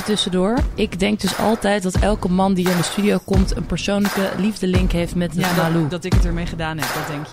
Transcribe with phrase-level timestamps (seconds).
[0.00, 0.58] even tussendoor.
[0.74, 3.56] Ik denk dus altijd dat elke man die in de studio komt...
[3.56, 5.80] een persoonlijke liefdelink heeft met Ja, Malou.
[5.80, 7.32] dat, dat ik het ermee gedaan heb, dat denk je.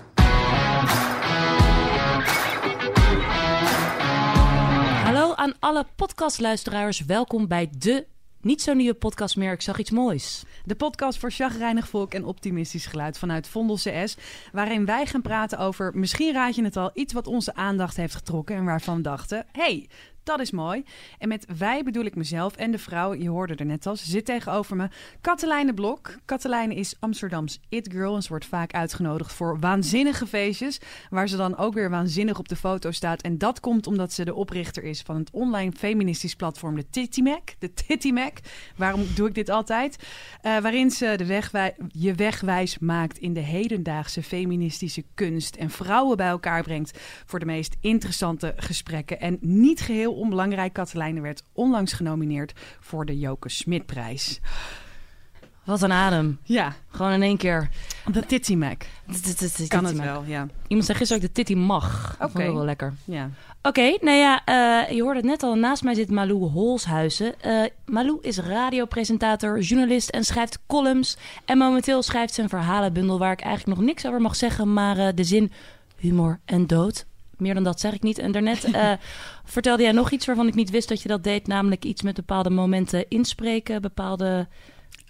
[5.04, 7.04] Hallo aan alle podcastluisteraars.
[7.04, 8.06] Welkom bij de
[8.40, 9.52] niet zo nieuwe podcast meer.
[9.52, 10.42] Ik zag iets moois.
[10.64, 14.16] De podcast voor chagrijnig volk en optimistisch geluid vanuit Vondel CS.
[14.52, 18.14] Waarin wij gaan praten over, misschien raad je het al, iets wat onze aandacht heeft
[18.14, 18.56] getrokken.
[18.56, 19.88] En waarvan we dachten, hey,
[20.28, 20.84] dat is mooi.
[21.18, 24.24] En met wij bedoel ik mezelf en de vrouw, je hoorde er net al, zit
[24.24, 24.88] tegenover me.
[25.20, 26.16] Katelijne Blok.
[26.24, 30.80] Katelijne is Amsterdams it-girl en ze wordt vaak uitgenodigd voor waanzinnige feestjes.
[31.10, 33.22] Waar ze dan ook weer waanzinnig op de foto staat.
[33.22, 37.20] En dat komt omdat ze de oprichter is van het online feministisch platform de Titty
[37.20, 37.48] Mac.
[37.58, 38.38] De Titty Mac.
[38.76, 39.96] Waarom doe ik dit altijd?
[40.40, 45.56] Eh, waarin ze de wegwij- je wegwijs maakt in de hedendaagse feministische kunst.
[45.56, 49.20] En vrouwen bij elkaar brengt voor de meest interessante gesprekken.
[49.20, 54.40] En niet geheel onbelangrijk, Katelijne werd onlangs genomineerd voor de Joke Smitprijs.
[55.64, 56.38] Wat een adem.
[56.42, 57.68] Ja, Gewoon in één keer.
[58.12, 58.82] de Titty Mac.
[59.68, 60.46] Kan het wel, ja.
[60.66, 62.16] Iemand zei gisteren ook de titty mag.
[62.20, 62.24] Oké.
[62.24, 62.52] Oké.
[62.52, 62.94] wel lekker.
[63.04, 63.30] ja.
[63.62, 65.54] Oké, nou ja, eh, je hoorde het net al.
[65.54, 67.40] Naast mij zit Malou Holshuizen.
[67.40, 71.16] Eh, Malou is radiopresentator, journalist en schrijft columns.
[71.44, 74.72] En momenteel schrijft ze een verhalenbundel waar ik eigenlijk nog niks over mag zeggen.
[74.72, 75.52] Maar eh, de zin
[75.96, 77.06] humor en dood.
[77.38, 78.18] Meer dan dat zeg ik niet.
[78.18, 78.92] En daarnet eh,
[79.44, 81.46] vertelde jij nog iets waarvan ik niet wist dat je dat deed.
[81.46, 83.82] Namelijk iets met bepaalde momenten inspreken.
[83.82, 84.48] Bepaalde...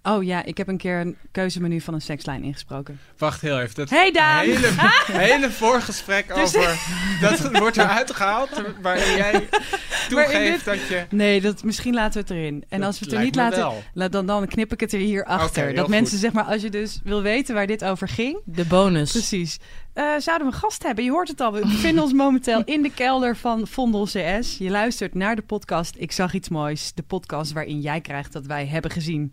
[0.08, 3.00] Oh ja, ik heb een keer een keuzemenu van een sekslijn ingesproken.
[3.18, 3.74] Wacht heel even.
[3.74, 4.44] Dat Hey, Daan!
[4.44, 4.68] hele,
[5.28, 6.78] hele voorgesprek Dus- over...
[7.20, 9.48] Dat wordt eruit gehaald waarin jij
[10.08, 11.04] toegeeft dat je...
[11.10, 12.64] Nee, dat, misschien laten we het erin.
[12.68, 13.82] En als we het er niet laten, wel.
[13.94, 15.74] la- dan, dan knip ik het er hier achter.
[15.74, 16.20] Dat mensen, goed.
[16.20, 18.38] zeg maar, als je dus wil weten waar dit over ging.
[18.44, 19.10] De bonus.
[19.12, 19.58] Precies.
[19.92, 21.04] Eh, zouden we een gast hebben?
[21.04, 21.52] Je hoort het al.
[21.52, 24.56] We bevinden ons momenteel in de kelder van Vondel CS.
[24.58, 26.92] Je luistert naar de podcast Ik zag iets moois.
[26.94, 29.32] De podcast waarin jij krijgt dat wij hebben gezien.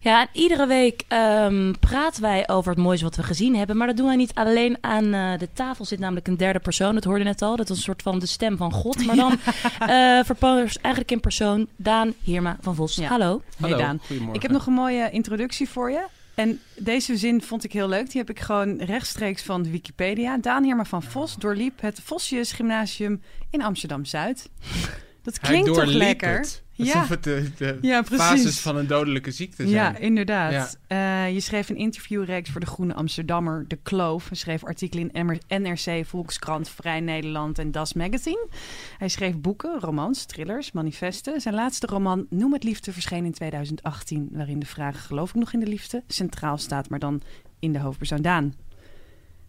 [0.00, 3.76] Ja, en iedere week ehm, praten wij over het mooiste wat we gezien hebben.
[3.76, 5.84] Maar dat doen wij niet alleen aan eh, de tafel.
[5.84, 6.94] Zit namelijk een derde persoon.
[6.94, 7.56] Dat hoorde je net al.
[7.56, 9.06] Dat is een soort van de stem van God.
[9.06, 9.32] Maar dan
[9.80, 12.94] eh verpoos eigenlijk in persoon Daan Hirma van Vos.
[12.94, 13.08] Ja.
[13.08, 13.42] Hallo.
[13.56, 13.98] Hey, Hallo, Daan.
[14.06, 14.34] goedemorgen.
[14.34, 16.06] Ik heb nog een mooie introductie voor je.
[16.34, 18.10] En deze zin vond ik heel leuk.
[18.10, 20.38] Die heb ik gewoon rechtstreeks van de Wikipedia.
[20.38, 24.48] Daan Heerma van Vos doorliep het Vosjes Gymnasium in Amsterdam-Zuid.
[25.22, 26.36] Dat klinkt toch lekker?
[26.36, 26.62] Het.
[26.86, 26.92] Ja.
[26.94, 29.68] Alsof het de, de Ja, basis van een dodelijke ziekte zijn.
[29.68, 30.78] Ja, inderdaad.
[30.86, 34.28] Eh, je schreef een interviewreeks voor de Groene Amsterdammer, De Kloof.
[34.28, 38.46] Hij schreef artikelen in NRC, Volkskrant, Vrij Nederland en Das Magazine.
[38.98, 41.40] Hij schreef boeken, romans, thrillers, manifesten.
[41.40, 44.28] Zijn laatste roman Noem het Liefde verscheen in 2018...
[44.32, 46.88] waarin de vraag geloof ik nog in de liefde centraal staat...
[46.88, 47.20] maar dan
[47.58, 48.54] in de hoofdpersoon Daan.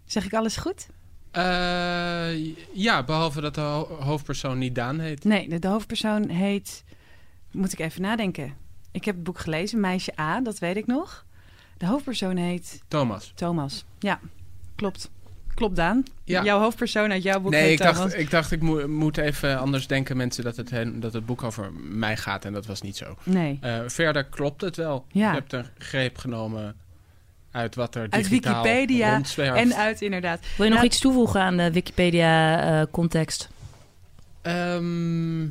[0.05, 0.87] Zeg ik alles goed?
[1.31, 5.23] Eh, ja, behalve dat de ho- hoofdpersoon niet Daan heet.
[5.23, 6.83] Nee, de, de hoofdpersoon heet...
[7.51, 8.53] Moet ik even nadenken.
[8.91, 11.25] Ik heb het boek gelezen, Meisje A, dat weet ik nog.
[11.77, 13.31] De hoofdpersoon heet Thomas.
[13.35, 13.85] Thomas.
[13.99, 14.19] Ja,
[14.75, 15.09] klopt.
[15.53, 16.03] Klopt, Daan.
[16.23, 16.43] Ja.
[16.43, 17.97] Jouw hoofdpersoon uit jouw boek Nee, heet ik Thomas.
[17.97, 21.25] dacht, ik dacht, ik moet- moet even anders denken, mensen, dat het, hen- dat het
[21.25, 22.45] boek over mij gaat.
[22.45, 23.15] En dat was niet zo.
[23.23, 25.05] Nee, Eh, verder klopt het wel.
[25.11, 25.27] Ja.
[25.29, 26.75] Je hebt een greep genomen
[27.51, 29.57] uit wat er uit digitaal Wikipedia rondzwerft.
[29.61, 30.39] en uit inderdaad.
[30.39, 33.49] Wil je nog Nou- iets toevoegen aan de Wikipedia-context?
[34.41, 35.41] Ehm,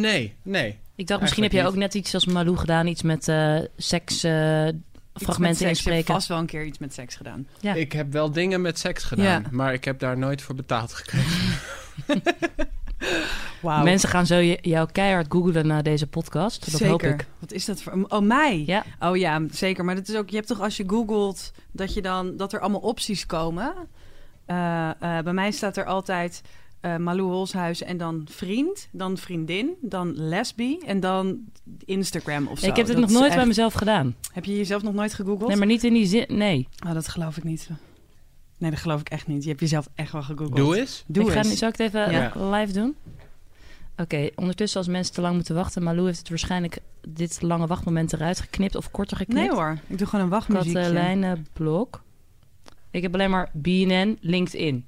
[0.00, 0.78] nee, nee.
[0.94, 2.86] ik dacht, misschien heb jij ook net iets als Malou gedaan.
[2.86, 4.22] Iets met eh seks...
[4.24, 4.68] eh,
[5.14, 5.58] fragmenten seks.
[5.58, 6.14] Hebt inspreken.
[6.14, 7.46] vast wel een keer iets met seks gedaan.
[7.60, 7.74] Ja.
[7.74, 9.42] Ik heb wel dingen met seks gedaan, Ja.
[9.50, 11.58] maar ik heb daar nooit voor betaald gekregen.
[13.60, 13.82] Wauw.
[13.84, 16.60] Mensen gaan zo je- jou keihard googlen na deze podcast.
[16.70, 16.88] Dat zeker.
[16.90, 17.26] hoop ik.
[17.38, 18.06] Wat is dat voor...
[18.08, 18.62] Oh, mij?
[18.66, 18.84] Ja.
[19.00, 19.84] Oh ja, zeker.
[19.84, 20.28] Maar dat is ook...
[20.30, 23.74] Je hebt toch als je googelt dat, je dan, dat er allemaal opties komen.
[24.46, 26.42] Eh, eh, bij mij staat er altijd
[26.82, 31.38] eh Malou Holshuizen en dan vriend, dan vriendin, dan lesbi en dan
[31.84, 32.66] Instagram of zo.
[32.66, 34.14] ik heb dit Dat nog nooit echt- bij mezelf gedaan.
[34.32, 35.48] Heb je jezelf nog nooit gegoogeld?
[35.48, 36.24] Nee, maar niet in die zin.
[36.28, 36.68] Nee.
[36.86, 37.68] Oh, dat geloof ik niet.
[38.58, 39.42] Nee, dat geloof ik echt niet.
[39.42, 40.56] Je hebt jezelf echt wel gegoogeld.
[40.56, 41.04] Doe eens.
[41.06, 42.32] Doe ik ga, nu- zal ik het even Ja.
[42.58, 42.94] live doen?
[43.96, 45.82] Oké, ondertussen als mensen te lang moeten wachten.
[45.82, 49.40] Malou heeft het waarschijnlijk dit lange wachtmoment eruit geknipt of korter geknipt.
[49.40, 50.80] Nee hoor, ik doe gewoon een wachtmuziekje.
[50.80, 52.02] Katelijne Blok.
[52.90, 54.84] Ik heb alleen maar BNN, LinkedIn.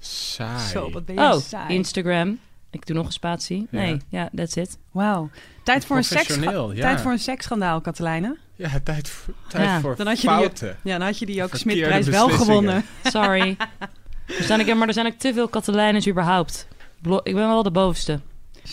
[0.00, 0.68] Saai.
[0.68, 1.74] Zo, wat ben je Oh, saai.
[1.74, 2.38] Instagram.
[2.70, 3.66] Ik doe nog een spatie.
[3.70, 4.78] Nee, ja, that's it.
[4.90, 5.30] Wauw.
[5.64, 6.72] Tijd voor een seks ja.
[6.74, 8.36] Tijd voor een seksschandaal, Katelijne.
[8.56, 10.76] Ja, tijd voor, tijd Ja, voor dan had je die- fouten.
[10.82, 12.84] Ja, dan had je die Joke Verkeerde Smitprijs wel gewonnen.
[13.04, 13.56] Sorry.
[14.38, 16.68] er zijn ook, maar er zijn ook te veel Katelijnes überhaupt.
[17.02, 18.20] Ik ben wel de bovenste.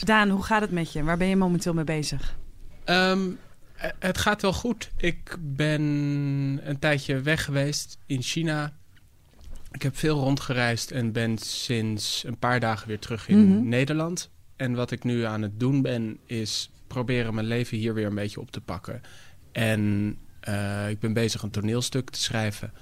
[0.03, 1.03] Daan, hoe gaat het met je?
[1.03, 2.35] Waar ben je momenteel mee bezig?
[2.83, 3.19] Ehm,
[3.75, 4.89] eh, het gaat wel goed.
[4.97, 5.81] Ik ben
[6.63, 8.73] een tijdje weg geweest in China.
[9.71, 13.67] Ik heb veel rondgereisd en ben sinds een paar dagen weer terug in Mhm.
[13.67, 14.29] Nederland.
[14.55, 18.15] En wat ik nu aan het doen ben, is proberen mijn leven hier weer een
[18.15, 19.01] beetje op te pakken.
[19.51, 22.73] En eh, ik ben bezig een toneelstuk te schrijven.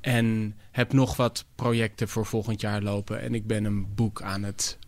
[0.00, 3.20] En heb nog wat projecten voor volgend jaar lopen.
[3.20, 4.78] En ik ben een boek aan het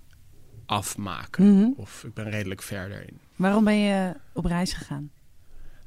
[0.66, 1.54] afmaken.
[1.56, 1.68] Mhm.
[1.76, 3.18] Of ik ben redelijk verder in.
[3.36, 5.10] Waarom ben je op reis gegaan?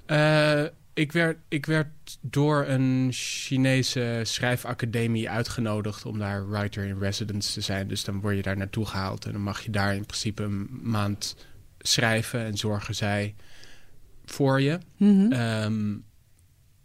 [0.06, 1.88] Eh, ik, werd, ik werd
[2.22, 7.88] door een Chinese schrijfacademie uitgenodigd om daar writer in residence te zijn.
[7.88, 10.70] Dus dan word je daar naartoe gehaald en dan mag je daar in principe een
[10.82, 11.36] maand
[11.80, 13.36] schrijven en zorgen zij
[14.26, 14.80] voor je.
[14.98, 15.32] Mhm.
[15.32, 15.96] Ehm,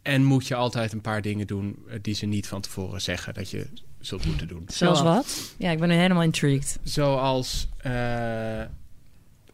[0.02, 3.34] en moet je altijd een paar dingen doen eh, die ze niet van tevoren zeggen
[3.34, 3.66] dat je
[4.00, 4.64] zult moeten doen.
[4.66, 5.54] Zoals wat?
[5.58, 6.78] Ja, ik ben nu helemaal intrigued.
[6.82, 8.60] Zoals eh,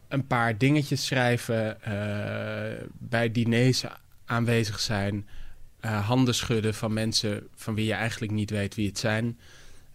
[0.07, 3.83] een paar dingetjes schrijven, eh, bij diners
[4.25, 5.27] aanwezig zijn,
[5.79, 9.39] eh, handen schudden van mensen van wie je eigenlijk niet weet wie het zijn.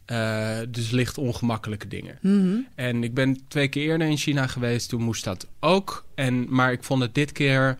[0.05, 2.19] Eh, dus licht ongemakkelijke dingen.
[2.21, 2.59] Mhm.
[2.75, 6.05] En ik ben twee keer eerder in China geweest, toen moest dat ook.
[6.15, 7.79] En, maar ik vond het dit keer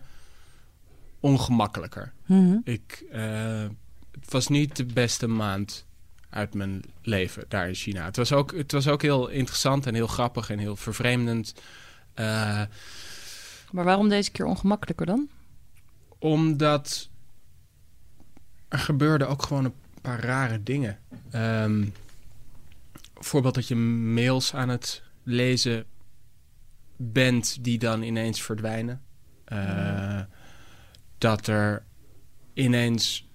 [1.19, 2.13] ongemakkelijker.
[2.25, 2.57] Mhm.
[2.63, 3.65] Ik, eh,
[4.21, 5.85] het was niet de beste maand
[6.29, 8.05] uit mijn leven daar in China.
[8.05, 11.53] Het was ook, het was ook heel interessant en heel grappig en heel vervreemdend.
[13.71, 15.29] Maar waarom deze keer ongemakkelijker dan?
[16.21, 17.09] Omdat
[18.67, 20.99] er gebeurden ook gewoon een paar rare dingen.
[21.31, 21.83] Ehm
[23.21, 25.85] bijvoorbeeld dat je mails aan het lezen
[26.97, 29.01] bent die dan ineens verdwijnen.
[29.45, 30.21] Eh,
[31.17, 31.85] Dat er
[32.53, 33.29] ineens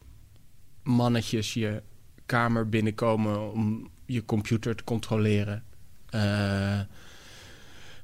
[0.82, 1.82] mannetjes je
[2.26, 5.64] kamer binnenkomen om je computer te controleren.
[6.08, 6.80] Eh,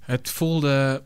[0.00, 1.02] het voelde,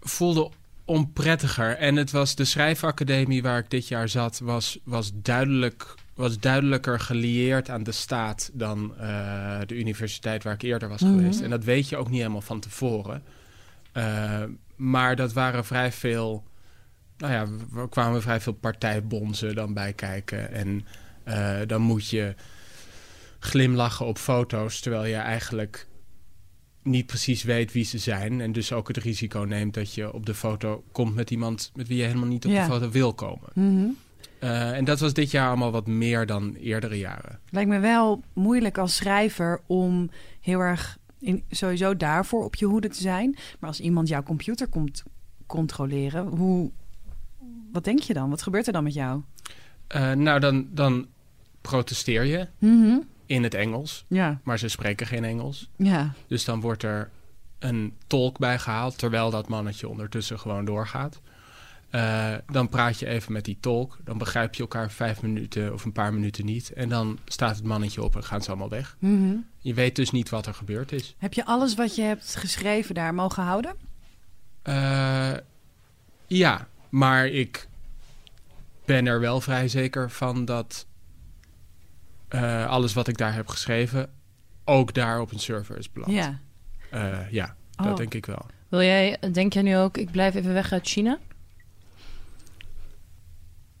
[0.00, 0.50] voelde
[0.84, 1.76] onprettiger.
[1.76, 7.00] En het was de schrijfacademie waar ik dit jaar zat, was, was, duidelijk, was duidelijker
[7.00, 11.12] gelieerd aan de staat dan eh, de universiteit waar ik eerder was Mhm.
[11.12, 11.40] geweest.
[11.40, 13.22] En dat weet je ook niet helemaal van tevoren.
[13.92, 14.42] Eh,
[14.76, 16.44] maar dat waren vrij veel.
[17.18, 17.46] Nou ja,
[17.80, 20.52] er kwamen vrij veel partijbonzen dan bij kijken.
[20.52, 20.86] En
[21.24, 22.34] eh, dan moet je
[23.38, 25.86] glimlachen op foto's, terwijl je eigenlijk
[26.84, 28.40] niet precies weet wie ze zijn.
[28.40, 31.88] En dus ook het risico neemt dat je op de foto komt met iemand met
[31.88, 32.66] wie je helemaal niet op Ja.
[32.66, 33.48] de foto wil komen.
[33.54, 33.86] Mhm.
[34.38, 37.38] Eh, en dat was dit jaar allemaal wat meer dan eerdere jaren.
[37.50, 40.10] Lijkt me wel moeilijk als schrijver om
[40.40, 43.36] heel erg in, sowieso daarvoor op je hoede te zijn.
[43.60, 45.02] Maar als iemand jouw computer komt
[45.46, 46.70] controleren, hoe,
[47.72, 48.30] wat denk je dan?
[48.30, 49.20] Wat gebeurt er dan met jou?
[49.86, 51.06] Eh, nou, dan, dan
[51.60, 52.96] protesteer je Mhm.
[53.26, 55.68] In het Engels, Ja, maar ze spreken geen Engels.
[55.76, 56.12] ja.
[56.26, 57.10] Dus dan wordt er
[57.58, 61.20] een tolk bij gehaald, terwijl dat mannetje ondertussen gewoon doorgaat.
[61.90, 63.98] Eh, dan praat je even met die tolk.
[64.04, 66.72] Dan begrijp je elkaar vijf minuten of een paar minuten niet.
[66.72, 68.96] En dan staat het mannetje op en gaan ze allemaal weg.
[68.98, 69.34] Mhm.
[69.58, 71.14] Je weet dus niet wat er gebeurd is.
[71.18, 73.74] Heb je alles wat je hebt geschreven daar mogen houden?
[74.62, 75.32] Eh,
[76.26, 77.68] ja, maar ik
[78.84, 80.86] ben er wel vrij zeker van dat
[82.28, 84.10] eh, alles wat ik daar heb geschreven
[84.64, 86.12] ook daar op een server is beland.
[86.12, 86.38] Ja.
[86.90, 87.96] Eh, ja dat Oh.
[87.96, 88.46] denk ik wel.
[88.68, 91.18] Wil jij, denk jij nu ook, ik blijf even weg uit China?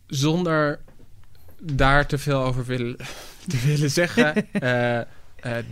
[0.06, 0.80] Zonder
[1.62, 2.96] daar te veel over wil,
[3.48, 5.00] te willen zeggen, eh,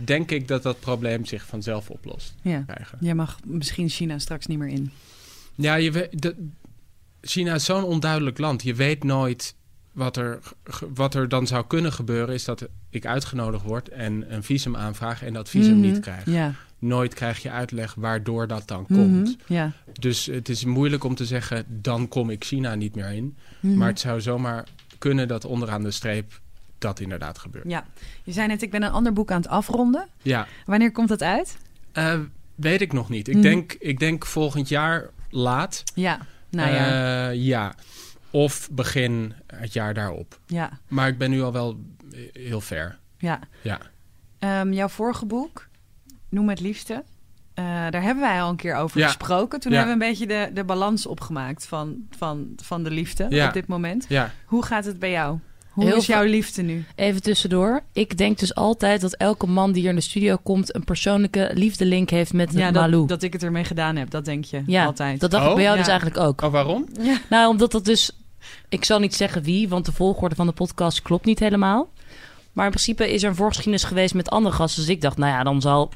[0.03, 2.35] denk ik dat dat probleem zich vanzelf oplost.
[2.41, 2.63] ja.
[2.67, 2.97] Krijgen.
[3.01, 4.91] Jij mag misschien China straks niet meer in.
[5.55, 6.49] Ja, je weet, de,
[7.21, 8.63] China is zo'n onduidelijk land.
[8.63, 9.55] Je weet nooit
[9.93, 10.39] wat er,
[10.93, 12.33] wat er dan zou kunnen gebeuren.
[12.33, 15.81] Is dat ik uitgenodigd word en een visum aanvraag en dat visum Mhm.
[15.81, 16.25] niet krijg.
[16.25, 16.53] Ja.
[16.79, 18.99] Nooit krijg je uitleg waardoor dat dan Mhm.
[18.99, 19.37] komt.
[19.47, 19.71] Ja.
[19.99, 23.37] Dus het is moeilijk om te zeggen, dan kom ik China niet meer in.
[23.59, 23.77] Mhm.
[23.77, 24.65] Maar het zou zomaar
[24.97, 26.39] kunnen dat onderaan de streep
[26.77, 27.69] dat inderdaad gebeurt.
[27.69, 27.85] Ja.
[28.23, 30.07] Je zei net, ik ben een ander boek aan het afronden.
[30.21, 31.57] Ja, Wanneer komt dat uit?
[31.91, 32.19] eh,
[32.55, 33.27] weet ik nog niet.
[33.27, 33.43] Ik, Mhm.
[33.43, 35.83] denk, ik denk volgend jaar laat.
[35.95, 36.19] Ja.
[36.49, 37.29] Nou ja.
[37.29, 37.75] Eh, ja.
[38.33, 40.39] Of begin het jaar daarop.
[40.47, 40.69] ja.
[40.87, 41.79] Maar ik ben nu al wel
[42.11, 42.97] eh, heel ver.
[43.17, 43.39] Ja.
[43.61, 43.79] Ja.
[44.39, 45.67] Ehm, jouw vorige boek,
[46.29, 47.03] Noem het liefste.
[47.53, 49.05] eh, daar hebben wij al een keer over Ja.
[49.07, 49.59] gesproken.
[49.59, 49.77] Toen Ja.
[49.77, 53.47] hebben we een beetje de, de balans opgemaakt van, van, van de liefde Ja.
[53.47, 54.05] op dit moment.
[54.09, 55.39] Ja, Hoe gaat het bij jou?
[55.69, 56.85] Hoe Heel is jouw liefde nu?
[56.95, 57.81] Even tussendoor.
[57.93, 60.75] Ik denk dus altijd dat elke man die hier in de studio komt...
[60.75, 62.91] een persoonlijke liefdelink heeft met Ja, Malou.
[62.99, 65.19] dat, dat ik het ermee gedaan heb, dat denk je ja, altijd.
[65.19, 65.81] dat dacht ik Oh, bij jou ja.
[65.83, 66.41] dus eigenlijk ook.
[66.41, 66.87] oh waarom?
[67.01, 67.17] Ja.
[67.29, 68.11] Nou, omdat dat dus...
[68.69, 71.89] Ik zal niet zeggen wie, want de volgorde van de podcast klopt niet helemaal.
[72.53, 74.81] Maar in principe is er een voorgeschiedenis geweest met andere gasten.
[74.81, 75.91] Dus ik dacht, nou ja, dan zal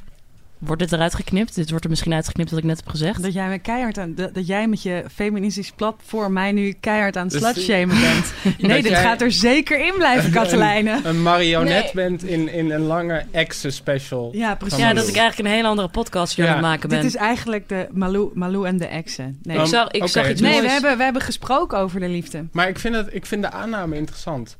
[0.59, 1.55] Wordt dit eruit geknipt?
[1.55, 3.21] Dit wordt er misschien uitgeknipt wat ik net heb gezegd.
[3.23, 7.17] Dat jij, me keihard aan, dat, dat jij met je feministisch platform mij nu keihard
[7.17, 8.33] aan het Dus slutshamen bent.
[8.43, 10.99] Nee, dat dit jij- gaat er zeker in blijven, Katelijne.
[11.03, 11.91] Een marionet Nee.
[11.93, 14.29] bent in, in een lange exen-special.
[14.33, 14.77] Ja, precies.
[14.77, 16.97] Ja, dat ik eigenlijk een hele andere podcast hier Ja, aan het maken ben.
[17.01, 19.39] Dit is eigenlijk de Malou, Malou en de exen.
[19.43, 20.65] Nee, ik zag, ik oké, zag iets nee moois.
[20.65, 22.45] we, hebben, we hebben gesproken over de liefde.
[22.51, 24.57] Maar ik vind, het, ik vind de aanname interessant.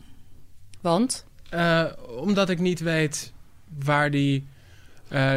[0.81, 1.25] Want?
[1.49, 1.83] Eh,
[2.19, 3.33] omdat ik niet weet
[3.85, 4.47] waar die...
[5.09, 5.31] eh,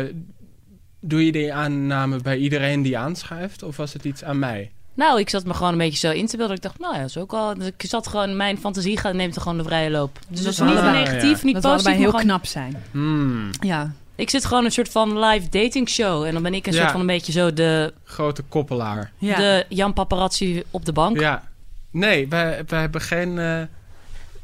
[1.01, 3.63] doe je die aanname bij iedereen die aanschuift?
[3.63, 4.71] Of was het iets aan mij?
[4.95, 6.57] Nou, ik zat me gewoon een beetje zo in te beelden.
[6.57, 7.55] Ik dacht, nou ja, dat is ook al...
[7.55, 8.37] dus Ik zat gewoon...
[8.37, 10.19] Mijn fantasie gaat, neemt er gewoon de vrije loop.
[10.29, 11.45] Dus dat is dat niet allebei- negatief, ja.
[11.45, 11.69] niet Dat positief.
[11.87, 12.83] allebei heel gewoon- knap zijn.
[12.91, 13.93] Hmm, Ja.
[14.15, 16.25] Ik zit gewoon een soort van live dating show.
[16.25, 16.79] En dan ben ik een Ja.
[16.79, 19.13] soort van een beetje zo de, grote koppelaar.
[19.19, 19.37] ja.
[19.37, 21.21] de Jan Paparazzi op de bank.
[21.21, 21.49] Ja.
[21.91, 23.63] Nee, wij, wij hebben geen, eh,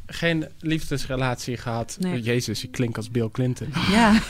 [0.07, 1.97] geen liefdesrelatie gehad.
[2.01, 2.21] Nee.
[2.21, 3.69] Jezus, ik klink als Bill Clinton.
[3.91, 4.21] ja.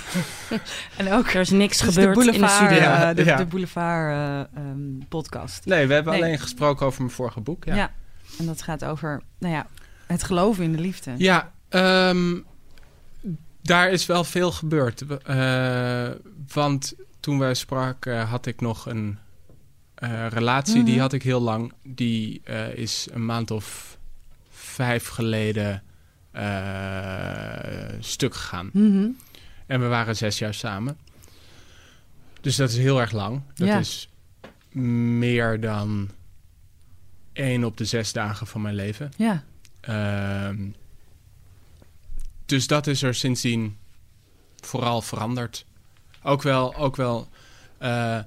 [0.96, 2.76] en ook Er is niks de gebeurd in de boulevard, studio.
[2.76, 3.36] Ja, eh, de, ja.
[3.36, 5.64] de boulevard eh, ehm, podcast.
[5.64, 6.22] Nee, we hebben Nee.
[6.22, 7.64] alleen gesproken over mijn vorige boek.
[7.64, 7.74] Ja.
[7.74, 7.90] Ja,
[8.38, 9.66] En dat gaat over, nou ja,
[10.06, 11.14] het geloven in de liefde.
[11.18, 12.34] ja ehm,
[13.62, 15.02] daar is wel veel gebeurd.
[15.22, 16.08] Eh,
[16.52, 19.18] want toen wij spraken had ik nog een
[19.94, 20.82] eh, relatie.
[20.82, 21.02] Die Mhm.
[21.02, 21.72] had ik heel lang.
[21.82, 23.95] Die eh, is een maand of
[24.76, 25.82] vijf geleden
[26.30, 28.70] eh, stuk gegaan.
[28.72, 29.08] Mhm.
[29.66, 30.96] En we waren zes jaar samen.
[32.40, 33.42] Dus dat is heel erg lang.
[33.54, 33.78] Dat Ja.
[33.78, 34.08] is
[34.72, 36.10] meer dan
[37.32, 39.10] één op de zes dagen van mijn leven.
[39.16, 39.44] Ja.
[39.80, 40.68] Ehm,
[42.46, 43.76] dus dat is er sindsdien
[44.56, 45.66] vooral veranderd.
[46.22, 47.28] Ook wel, ook wel
[47.78, 48.18] eh,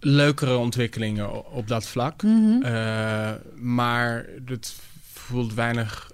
[0.00, 2.22] leukere ontwikkelingen op dat vlak.
[2.22, 2.62] Mhm.
[2.62, 4.76] Eh, maar het
[5.12, 6.10] voelt weinig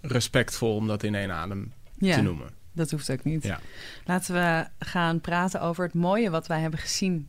[0.00, 2.14] respectvol om dat in één adem ja.
[2.14, 2.48] te noemen.
[2.72, 3.42] Dat hoeft ook niet.
[3.42, 3.60] Ja.
[4.04, 7.28] Laten we gaan praten over het mooie wat wij hebben gezien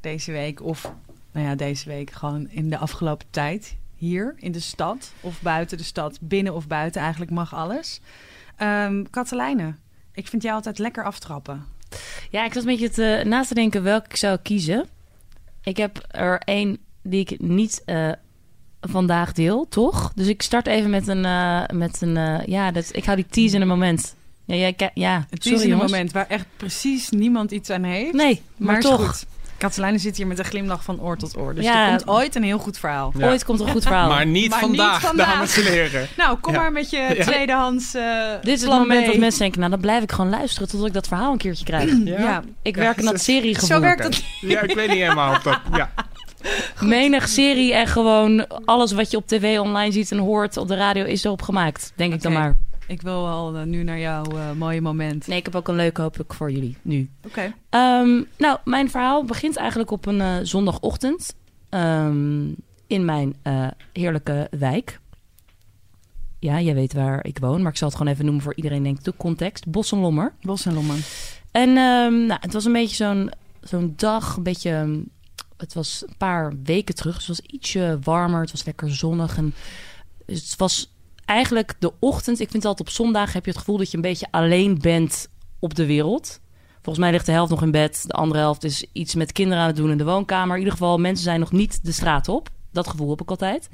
[0.00, 0.62] deze week.
[0.62, 0.92] Of,
[1.32, 3.76] nou ja, deze week gewoon in de afgelopen tijd.
[3.96, 6.18] Hier in de stad of buiten de stad.
[6.20, 8.00] Binnen of buiten, eigenlijk mag alles.
[8.56, 9.74] Ehm Katelijne,
[10.12, 11.64] ik vind jou altijd lekker aftrappen.
[12.30, 14.88] Ja, ik zat een beetje te, na te denken welke ik zou kiezen.
[15.68, 18.10] Ik heb er één die ik niet eh,
[18.80, 20.12] vandaag deel, toch?
[20.14, 21.24] Dus ik start even met een...
[21.24, 24.14] eh, met een eh, ja, dat, ik hou die tease in een moment.
[24.44, 28.12] Ja, ki- ja Het is een moment waar echt precies niemand iets aan heeft.
[28.12, 29.06] Nee, maar, toch.
[29.06, 29.26] goed.
[29.58, 31.54] Katelijne zit hier met een glimlach van oor tot oor.
[31.54, 31.82] Dus Ja.
[31.84, 33.12] er komt ooit een heel goed verhaal.
[33.18, 33.28] Ja.
[33.28, 34.08] Ooit komt er een goed verhaal.
[34.08, 36.08] Maar niet, Maar niet vandaag, dames en heren.
[36.16, 36.60] Nou, kom Ja.
[36.60, 37.24] maar met je Ja.
[37.24, 38.02] tweedehands eh,
[38.42, 39.58] Dit is het moment dat mensen denken...
[39.58, 40.68] nou, dan blijf ik gewoon luisteren...
[40.68, 41.90] tot ik dat verhaal een keertje krijg.
[42.04, 43.68] Ja, Ik Ja, werk in dat zo- seriegevoel.
[43.68, 44.24] zo werkt het.
[44.40, 45.58] Ja, ik weet niet helemaal of dat...
[45.72, 45.90] Ja.
[46.80, 50.74] Menig serie en gewoon alles wat je op tv online ziet en hoort op de
[50.76, 51.92] radio is erop gemaakt.
[51.96, 52.56] Denk ik dan maar.
[52.88, 55.26] Ik wil wel eh, nu naar jouw eh, mooie moment.
[55.26, 57.10] Nee, ik heb ook een leuke hoop ik voor jullie nu.
[57.24, 57.54] Oké.
[57.68, 61.34] Ehm, nou, mijn verhaal begint eigenlijk op een eh, zondagochtend.
[61.68, 62.46] ehm,
[62.86, 63.36] in mijn
[63.92, 65.00] heerlijke wijk.
[66.38, 68.82] Ja, jij weet waar ik woon, maar ik zal het gewoon even noemen voor iedereen,
[68.82, 69.70] denk ik, de context.
[69.70, 70.32] Bos en Lommer.
[70.40, 70.96] Bos en Lommer.
[71.50, 73.30] En ehm, nou, het was een beetje zo'n
[73.60, 75.02] zo'n dag, een beetje...
[75.56, 78.40] Het was een paar weken terug, dus het was ietsje warmer.
[78.40, 79.54] Het was lekker zonnig en
[80.26, 80.92] het was
[81.28, 82.40] eigenlijk de ochtend.
[82.40, 85.28] Ik vind altijd op zondag heb je het gevoel dat je een beetje alleen bent
[85.58, 86.40] op de wereld.
[86.74, 88.04] Volgens mij ligt de helft nog in bed.
[88.06, 90.52] De andere helft is iets met kinderen aan het doen in de woonkamer.
[90.52, 92.48] In ieder geval, mensen zijn nog niet de straat op.
[92.72, 93.68] Dat gevoel heb ik altijd.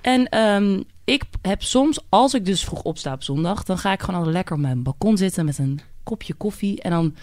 [0.00, 3.62] En ehm, ik heb soms, als ik dus vroeg opsta op zondag...
[3.62, 6.82] dan ga ik gewoon al lekker op mijn balkon zitten met een kopje koffie.
[6.82, 7.14] En dan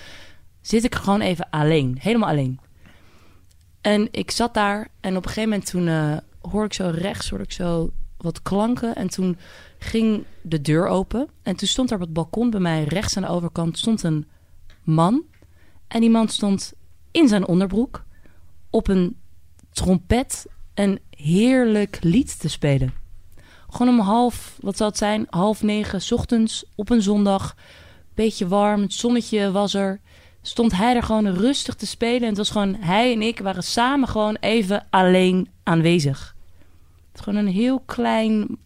[0.61, 1.97] zit ik gewoon even alleen.
[1.99, 2.59] Helemaal alleen.
[3.81, 7.29] En ik zat daar en op een gegeven moment toen eh hoorde ik zo rechts
[7.29, 7.91] hoorde ik zo
[8.21, 8.95] wat klanken.
[8.95, 9.37] En toen
[9.77, 11.27] ging de deur open.
[11.43, 14.27] En toen stond er op het balkon bij mij rechts aan de overkant stond een
[14.83, 15.23] man.
[15.87, 16.73] En die man stond
[17.11, 18.03] in zijn onderbroek
[18.69, 19.17] op een
[19.71, 22.93] trompet een heerlijk lied te spelen.
[23.69, 27.55] Gewoon om half, wat zal het zijn, half negen ochtends op een zondag.
[28.13, 29.99] Beetje warm, het zonnetje was er.
[30.41, 32.21] Stond hij er gewoon rustig te spelen.
[32.21, 36.35] En het was gewoon, hij en ik waren samen gewoon even alleen aanwezig.
[37.11, 38.57] Het is gewoon een heel klein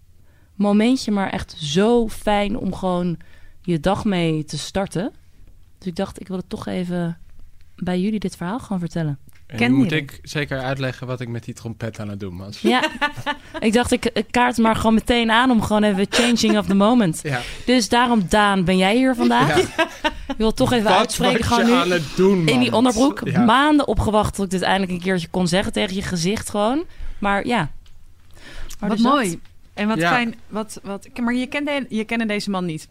[0.56, 3.18] momentje, maar echt zo fijn om gewoon
[3.62, 5.14] je dag mee te starten.
[5.78, 7.18] Dus ik dacht, ik wil het toch even
[7.75, 9.20] bij jullie dit verhaal gewoon vertellen.
[9.48, 12.38] En Ken nu moet ik zeker uitleggen wat ik met die trompet aan het doen
[12.38, 12.62] was.
[12.62, 12.90] Ja,
[13.60, 16.74] ik dacht, ik ik kaart maar gewoon meteen aan om gewoon even changing of the
[16.74, 17.20] moment.
[17.24, 17.42] Ja.
[17.66, 19.58] Dus daarom, Daan, ben jij hier vandaag?
[19.75, 19.88] Ja.
[20.28, 23.22] Ik wil toch even Wat uitspreken, gewoon je nu aan het doen, in die onderbroek.
[23.24, 23.44] Ja.
[23.44, 26.84] Maanden opgewacht tot ik dit eindelijk een keertje kon zeggen tegen je gezicht gewoon.
[27.20, 27.72] Maar ja.
[28.88, 29.12] Wat dat.
[29.12, 29.39] mooi.
[29.74, 30.10] En wat Ja.
[30.10, 30.36] fijn.
[30.48, 32.88] Wat, wat, maar je kende, je kende deze man niet.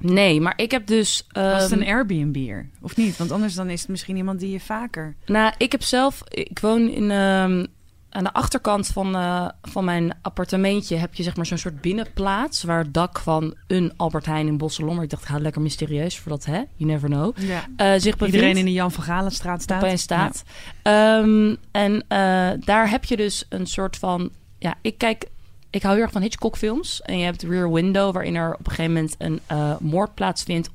[0.00, 1.26] Nee, maar ik heb dus...
[1.32, 2.68] Was het ehm, een Airbnb'er?
[2.80, 3.16] Of niet?
[3.16, 5.14] Want anders dan is het misschien iemand die je vaker...
[5.26, 6.22] Nou, ik heb zelf...
[6.28, 7.10] Ik woon in...
[7.10, 7.64] ehm,
[8.10, 12.62] aan de achterkant van, eh, van mijn appartementje heb je zeg maar zo'n soort binnenplaats...
[12.62, 15.04] waar het dak van een Albert Heijn in Bosselommer...
[15.04, 16.62] ik dacht, ga lekker mysterieus voor dat, hè?
[16.76, 17.38] You never know.
[17.38, 17.64] Ja.
[17.76, 18.34] eh, zich bevindt.
[18.34, 19.98] Iedereen in de Jan van Galenstraat staat.
[19.98, 20.42] staat.
[20.82, 24.30] Ehm, en eh, daar heb je dus een soort van...
[24.58, 25.24] Ja, ik kijk...
[25.70, 27.02] Ik hou heel erg van Hitchcock-films.
[27.02, 30.70] En je hebt Rear Window, waarin er op een gegeven moment een eh, moord plaatsvindt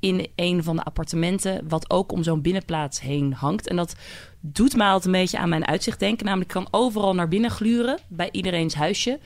[0.00, 3.68] in een van de appartementen, wat ook om zo'n binnenplaats heen hangt.
[3.68, 3.94] En dat
[4.40, 6.24] doet mij altijd een beetje aan mijn uitzicht denken.
[6.24, 9.18] Namelijk, ik kan overal naar binnen gluren, bij iedereen's huisje.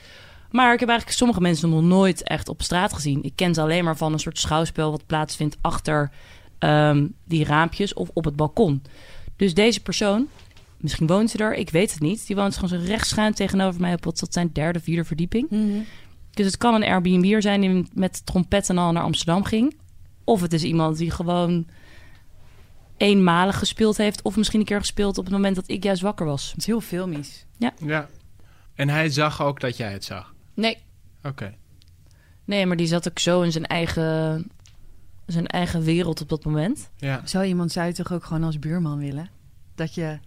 [0.51, 3.23] Maar ik heb eigenlijk sommige mensen nog nooit echt op straat gezien.
[3.23, 6.11] Ik ken ze alleen maar van een soort schouwspel wat plaatsvindt achter
[6.59, 8.81] ehm, die raampjes of op het balkon.
[9.35, 10.27] Dus deze persoon,
[10.83, 12.27] misschien woont ze er, ik weet het niet.
[12.27, 15.49] Die woont gewoon zo rechtschuin tegenover mij op wat dat zijn derde, vierde verdieping.
[15.49, 15.79] Mhm.
[16.31, 19.75] Dus het kan een Airbnb'er zijn die met trompet en al naar Amsterdam ging.
[20.23, 21.67] Of het is iemand die gewoon
[22.97, 24.21] eenmalig gespeeld heeft.
[24.21, 26.49] Of misschien een keer gespeeld op het moment dat ik juist wakker was.
[26.49, 27.45] Het is heel filmisch.
[27.85, 28.09] Ja.
[28.75, 30.33] En hij zag ook dat jij het zag.
[30.53, 30.77] Nee.
[31.23, 31.55] Oké.
[32.45, 34.47] Nee, maar die zat ook zo in zijn eigen,
[35.25, 36.89] zijn eigen wereld op dat moment.
[36.97, 37.25] Ja.
[37.25, 39.29] Zo iemand zou je toch ook gewoon als buurman willen?
[39.75, 40.19] Dat je...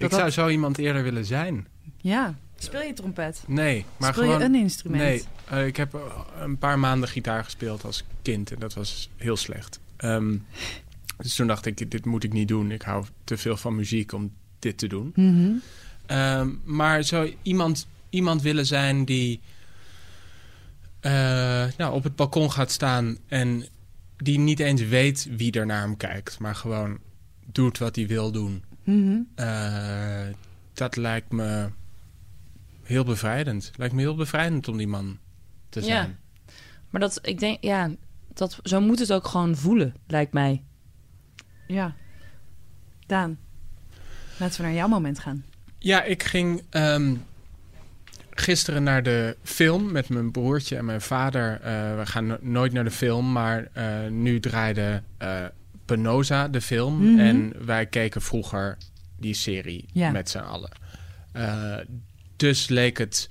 [0.00, 1.66] Ik zou zo iemand eerder willen zijn.
[1.96, 2.34] Ja.
[2.56, 3.42] Speel je trompet?
[3.46, 4.38] Nee, maar Speel gewoon...
[4.38, 5.02] je een instrument?
[5.02, 6.00] Nee, eh, ik heb eh,
[6.40, 9.80] een paar maanden gitaar gespeeld als kind en dat was heel slecht.
[9.96, 10.36] Ehm,
[11.16, 12.70] dus toen dacht ik, dit moet ik niet doen.
[12.70, 15.12] Ik hou te veel van muziek om dit te doen.
[15.14, 15.52] Mhm.
[16.06, 19.40] Ehm, maar zo iemand, iemand willen zijn die
[21.00, 23.64] eh, nou, op het balkon gaat staan en
[24.16, 26.98] die niet eens weet wie er naar hem kijkt, maar gewoon
[27.46, 28.64] doet wat hij wil doen.
[28.84, 29.18] Mhm.
[29.34, 30.26] Eh,
[30.72, 31.68] dat lijkt me
[32.82, 33.70] heel bevrijdend.
[33.76, 35.18] Lijkt me heel bevrijdend om die man
[35.68, 35.86] te Ja.
[35.86, 36.18] zijn.
[36.90, 37.90] Maar dat, ik denk, ja,
[38.34, 40.62] dat, zo moet het ook gewoon voelen, lijkt mij.
[41.66, 41.94] Ja.
[43.06, 43.38] Daan,
[44.38, 45.44] laten we naar jouw moment gaan.
[45.78, 47.14] Ja, ik ging ehm,
[48.30, 51.60] gisteren naar de film met mijn broertje en mijn vader.
[51.60, 55.44] Eh, we gaan no- nooit naar de film, maar eh, nu draaide eh
[55.90, 57.12] Penosa de film.
[57.12, 57.18] Mhm.
[57.18, 58.76] En wij keken vroeger
[59.18, 60.10] die serie Ja.
[60.10, 60.70] met z'n allen.
[61.32, 61.76] Eh,
[62.36, 63.28] dus leek het,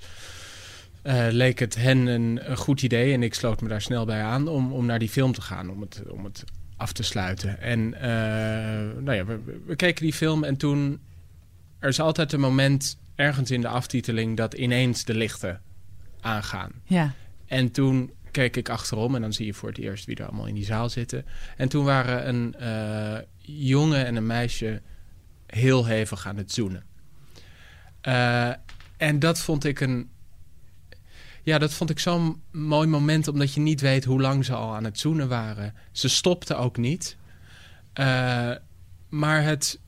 [1.02, 3.12] eh, leek het hen een, een goed idee.
[3.12, 5.70] En ik sloot me daar snel bij aan om, om naar die film te gaan.
[5.70, 6.44] Om het, om het
[6.76, 7.60] af te sluiten.
[7.60, 11.00] En eh, nou ja, we, we keken die film en toen...
[11.78, 15.60] Er is altijd een moment ergens in de aftiteling dat ineens de lichten
[16.20, 16.72] aangaan.
[16.84, 17.14] Ja.
[17.46, 20.46] En toen keek ik achterom en dan zie je voor het eerst wie er allemaal
[20.46, 21.24] in die zaal zitten.
[21.56, 24.82] En toen waren een eh, jongen en een meisje
[25.46, 26.84] heel hevig aan het zoenen.
[28.00, 28.52] Eh,
[28.96, 30.10] en dat vond ik een.
[31.42, 34.74] Ja, dat vond ik zo'n mooi moment, omdat je niet weet hoe lang ze al
[34.74, 35.74] aan het zoenen waren.
[35.92, 37.16] Ze stopten ook niet.
[37.92, 38.50] Eh,
[39.08, 39.80] maar het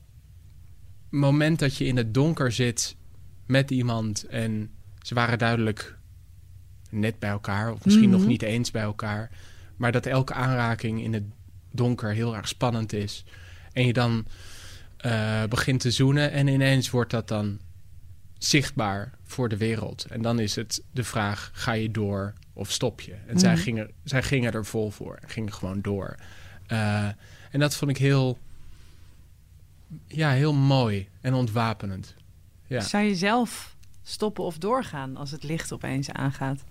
[1.09, 2.95] moment dat je in het donker zit
[3.45, 5.97] met iemand en ze waren duidelijk
[6.93, 8.17] net bij elkaar, of misschien Mhm.
[8.17, 9.29] nog niet eens bij elkaar,
[9.75, 11.23] maar dat elke aanraking in het
[11.71, 13.23] donker heel erg spannend is.
[13.73, 14.25] En je dan
[14.97, 17.59] eh, begint te zoenen en ineens wordt dat dan
[18.37, 20.05] zichtbaar voor de wereld.
[20.05, 23.15] En dan is het de vraag, ga je door of stop je?
[23.27, 23.61] En zij, Mhm.
[23.61, 26.15] gingen, zij gingen er vol voor, gingen gewoon door.
[26.67, 27.07] Eh,
[27.51, 28.37] en dat vond ik heel,
[30.07, 32.15] ja, heel mooi en ontwapenend.
[32.67, 32.81] Ja.
[32.81, 36.63] Zou je zelf stoppen of doorgaan als het licht opeens aangaat?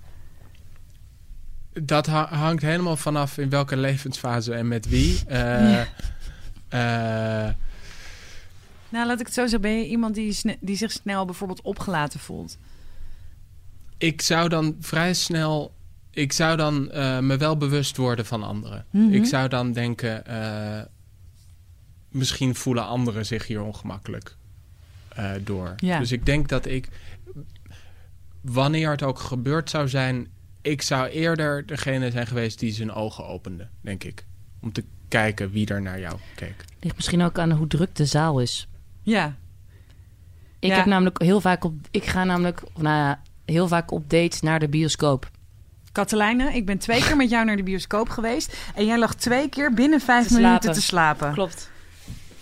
[1.80, 5.20] Dat ha- hangt helemaal vanaf in welke levensfase en met wie.
[5.26, 5.80] Eh,
[7.48, 7.54] eh,
[8.88, 9.60] Nou, laat ik het zo zeggen.
[9.60, 12.58] Ben je iemand die, die zich snel bijvoorbeeld opgelaten voelt?
[13.98, 15.74] ik zou dan vrij snel.
[16.10, 18.86] Ik zou dan eh, me wel bewust worden van anderen.
[18.90, 19.12] Mhm.
[19.12, 20.22] Ik zou dan denken.
[22.08, 24.36] misschien voelen anderen zich hier ongemakkelijk
[25.40, 25.74] door.
[25.76, 25.98] Ja.
[25.98, 26.88] Dus ik denk dat ik.
[28.40, 30.26] Wanneer het ook gebeurd zou zijn.
[30.62, 34.24] Ik zou eerder degene zijn geweest die zijn ogen opende, denk ik.
[34.60, 36.64] Om te kijken wie er naar jou keek.
[36.80, 38.68] Ligt misschien ook aan hoe druk de zaal is.
[39.02, 39.36] Ja.
[40.58, 40.76] Ik Ja.
[40.76, 41.74] heb namelijk heel vaak op.
[41.90, 45.30] Ik ga namelijk, of nou ja, heel vaak op dates naar de bioscoop.
[45.92, 48.56] Katelijne, ik ben twee keer met jou naar de bioscoop geweest.
[48.74, 50.72] En jij lag twee keer binnen vijf Te minuten slapen.
[50.72, 51.32] te slapen.
[51.32, 51.70] Klopt.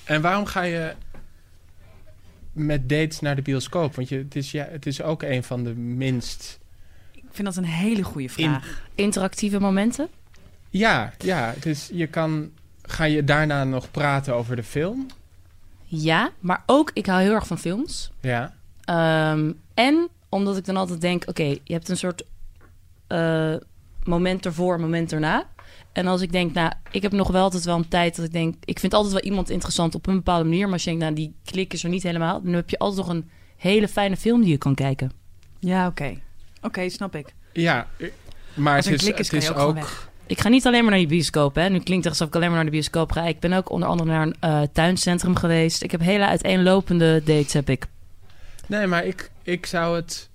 [0.04, 0.94] En waarom ga je
[2.52, 3.94] met dates naar de bioscoop?
[3.94, 6.58] Want je, het, is, ja, het is ook een van de minst.
[7.30, 8.82] Ik vind dat een hele goede vraag.
[8.94, 10.08] Interactieve momenten.
[10.70, 11.54] Ja, ja.
[11.62, 12.50] Is, je kan.
[12.82, 15.06] Ga je daarna nog praten over de film?
[15.84, 18.10] Ja, maar ook, ik hou heel erg van films.
[18.20, 18.54] Ja.
[18.84, 22.24] Ehm, en omdat ik dan altijd denk, oké, je hebt een soort
[23.06, 23.54] eh,
[24.04, 25.46] moment ervoor, moment erna.
[25.92, 28.32] En als ik denk, nou, ik heb nog wel altijd wel een tijd dat ik
[28.32, 28.54] denk...
[28.64, 30.64] Ik vind altijd wel iemand interessant op een bepaalde manier.
[30.64, 32.42] Maar als je denkt, nou, die klik is er niet helemaal...
[32.42, 35.12] dan heb je altijd nog een hele fijne film die je kan kijken.
[35.58, 36.16] Ja, oké.
[36.62, 37.34] Oké, snap ik.
[37.52, 37.86] Ja,
[38.54, 39.78] maar het is, het is ook.
[40.26, 41.68] Ik ga niet alleen maar naar die bioscoop, hè.
[41.68, 43.26] Nu klinkt het alsof ik alleen maar naar de bioscoop ga.
[43.26, 45.82] Ik ben ook onder andere naar een eh, tuincentrum geweest.
[45.82, 47.86] Ik heb hele uiteenlopende dates, heb ik.
[48.66, 50.30] Nee, maar ik, ik zou het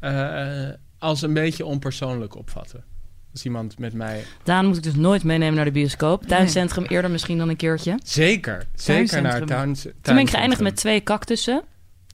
[0.00, 2.84] eh, als een beetje onpersoonlijk opvatten.
[3.32, 4.24] Als iemand met mij...
[4.42, 6.26] Daan moet ik dus nooit meenemen naar de bioscoop.
[6.26, 7.98] Tuincentrum eerder misschien dan een keertje.
[8.04, 9.82] Zeker, zeker naar Tuincentrum.
[9.82, 11.62] tuin, Toen ben ik geëindigd met twee cactussen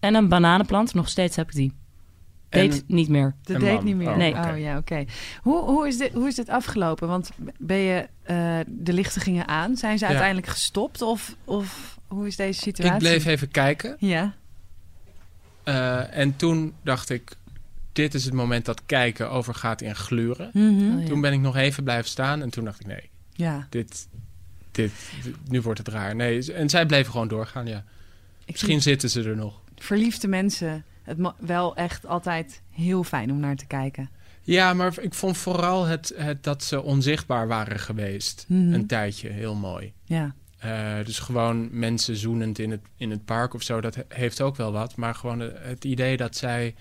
[0.00, 0.94] en een bananenplant.
[0.94, 1.79] Nog steeds heb ik die.
[2.50, 3.34] Date En- niet meer.
[3.42, 3.84] Dat deed man.
[3.84, 4.08] niet meer.
[4.10, 4.34] Oh, Nee.
[4.34, 5.04] Oh ja, oké.
[5.42, 7.08] Hoe, hoe, is dit, hoe is dit afgelopen?
[7.08, 9.76] Want ben je, eh, de lichten gingen aan.
[9.76, 10.10] Zijn ze Ja.
[10.10, 11.02] uiteindelijk gestopt?
[11.02, 12.92] Of, of hoe is deze situatie?
[12.94, 13.96] Ik bleef even kijken.
[13.98, 14.34] Ja.
[15.64, 17.32] eh, en toen dacht ik,
[17.92, 20.50] dit is het moment dat kijken overgaat in gluren.
[20.52, 20.94] Mhm.
[20.96, 21.06] Oh, ja.
[21.08, 23.66] Toen ben ik nog even blijven staan en toen dacht ik, nee, Ja.
[23.70, 24.08] dit,
[24.70, 24.92] dit,
[25.48, 26.16] nu wordt het raar.
[26.16, 27.84] Nee, en zij bleven gewoon doorgaan, ja.
[28.44, 29.60] Ik Misschien zitten ze er nog.
[29.76, 34.10] verliefde mensen het wel echt altijd heel fijn om naar te kijken.
[34.42, 38.44] Ja, maar ik vond vooral het, het dat ze onzichtbaar waren geweest.
[38.48, 38.72] Mhm.
[38.72, 39.92] Een tijdje, heel mooi.
[40.04, 40.34] Ja.
[40.58, 44.40] Eh, dus gewoon mensen zoenend in het, in het park of zo, dat he- heeft
[44.40, 44.96] ook wel wat.
[44.96, 46.74] Maar gewoon het, het idee dat zij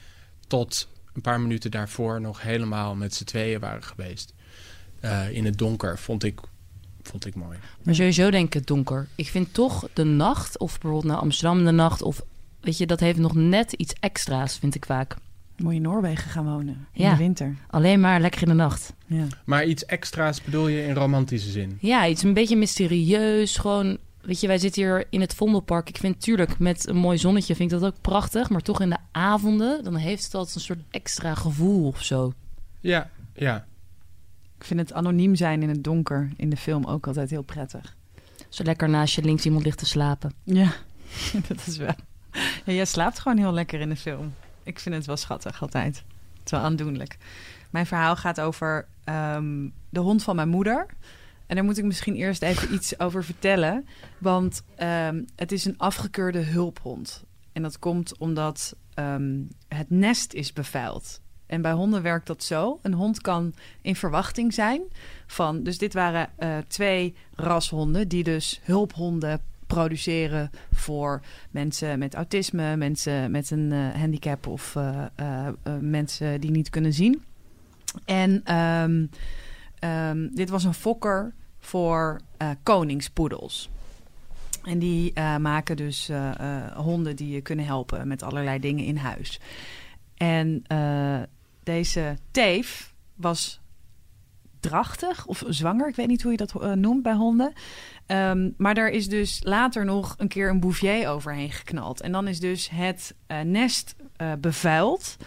[0.48, 4.34] tot een paar minuten daarvoor nog helemaal met z'n tweeën waren geweest.
[5.00, 6.40] eh, in het donker, vond ik,
[7.02, 7.58] vond ik mooi.
[7.84, 9.08] Maar sowieso denk ik het donker.
[9.16, 12.22] Ik vind toch de nacht, of bijvoorbeeld naar Amsterdam de nacht, of
[12.62, 15.16] weet je, dat heeft nog net iets extra's, vind ik vaak.
[15.58, 17.12] Moet je in Noorwegen gaan wonen in Ja.
[17.12, 17.56] de winter.
[17.70, 18.94] Alleen maar lekker in de nacht.
[19.06, 19.26] Ja.
[19.46, 21.78] Maar iets extra's bedoel je in romantische zin?
[21.82, 23.58] Ja, iets een beetje mysterieus.
[23.58, 25.90] Gewoon, weet je, wij zitten hier in het Vondelpark.
[25.90, 28.50] Ik vind tuurlijk met een mooi zonnetje vind ik dat ook prachtig.
[28.50, 32.34] Maar toch in de avonden, dan heeft het altijd een soort extra gevoel of zo.
[32.80, 33.66] Ja, ja.
[34.58, 37.96] Ik vind het anoniem zijn in het donker in de film ook altijd heel prettig.
[38.50, 40.34] Zo lekker naast je links iemand ligt te slapen.
[40.44, 40.72] Ja,
[41.48, 41.96] dat is wel.
[42.66, 44.34] Ja, jij slaapt gewoon heel lekker in de film.
[44.64, 46.04] Ik vind het wel schattig altijd.
[46.34, 47.18] Het is wel aandoenlijk.
[47.70, 50.86] Mijn verhaal gaat over ehm, de hond van mijn moeder.
[51.48, 53.88] En daar moet ik misschien eerst even iets over vertellen.
[54.18, 57.24] Want ehm, het is een afgekeurde hulphond.
[57.52, 61.22] En dat komt omdat ehm, het nest is bevuild.
[61.46, 62.80] En bij honden werkt dat zo.
[62.82, 64.82] Een hond kan in verwachting zijn
[65.28, 65.64] van...
[65.64, 73.32] Dus dit waren eh, twee rashonden die dus hulphonden produceren voor mensen met autisme, mensen
[73.32, 75.48] met een eh, handicap of eh, eh,
[75.80, 77.24] mensen die niet kunnen zien.
[78.06, 79.06] En ehm,
[79.80, 82.20] ehm, dit was een fokker voor
[82.64, 83.70] koningspoedels.
[84.64, 86.12] En die maken dus
[86.76, 89.40] honden die je kunnen helpen met allerlei dingen in huis.
[90.18, 90.64] En
[91.64, 93.59] deze teef was
[94.60, 95.88] drachtig of zwanger.
[95.88, 97.54] Ik weet niet hoe je dat eh, noemt bij honden.
[98.06, 102.02] Ehm, maar daar is dus later nog een keer een bouvier overheen geknald.
[102.02, 105.18] En dan is dus het eh, nest eh, bevuild.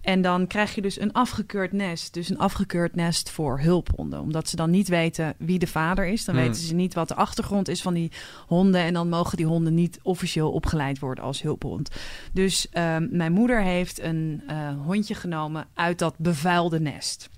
[0.00, 2.14] En dan krijg je dus een afgekeurd nest.
[2.14, 4.20] Dus een afgekeurd nest voor hulphonden.
[4.20, 6.24] Omdat ze dan niet weten wie de vader is.
[6.24, 6.44] Dan Hmm.
[6.44, 8.12] weten ze niet wat de achtergrond is van die
[8.46, 8.80] honden.
[8.80, 11.90] En dan mogen die honden niet officieel opgeleid worden als hulphond.
[12.32, 14.42] Dus ehm, mijn moeder heeft een
[14.84, 17.28] hondje genomen uit dat bevuilde nest.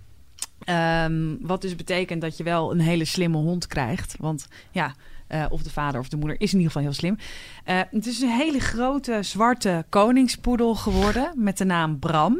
[0.64, 4.16] Ehm, wat dus betekent dat je wel een hele slimme hond krijgt.
[4.18, 4.94] Want ja,
[5.26, 7.16] eh, of de vader of de moeder is in ieder geval heel slim.
[7.64, 12.38] Eh, het is een hele grote zwarte koningspoedel geworden met de naam Bram.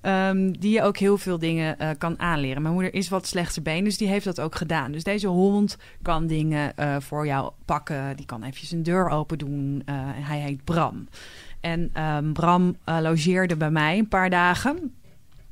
[0.00, 2.62] Ehm, die je ook heel veel dingen eh, kan aanleren.
[2.62, 4.92] Mijn moeder is wat slechter been, dus die heeft dat ook gedaan.
[4.92, 8.16] Dus deze hond kan dingen voor jou pakken.
[8.16, 9.82] Die kan eventjes een deur open doen.
[10.14, 11.08] Hij heet Bram.
[11.60, 14.94] En ehm, Bram logeerde bij mij een paar dagen.